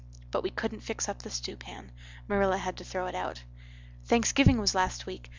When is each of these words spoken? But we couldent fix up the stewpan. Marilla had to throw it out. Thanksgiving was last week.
But 0.31 0.41
we 0.41 0.49
couldent 0.49 0.81
fix 0.81 1.07
up 1.07 1.21
the 1.21 1.29
stewpan. 1.29 1.91
Marilla 2.27 2.57
had 2.57 2.75
to 2.77 2.83
throw 2.83 3.05
it 3.05 3.13
out. 3.13 3.43
Thanksgiving 4.05 4.57
was 4.59 4.73
last 4.73 5.05
week. 5.05 5.29